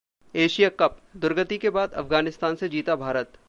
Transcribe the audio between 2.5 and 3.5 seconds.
से जीता भारत